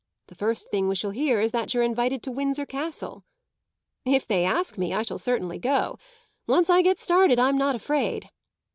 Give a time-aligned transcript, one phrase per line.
[0.29, 3.21] The first thing we shall hear is that you're invited to Windsor Castle."
[4.03, 5.99] "If they ask me, I shall certainly go.
[6.47, 8.31] Once I get started I'm not afraid.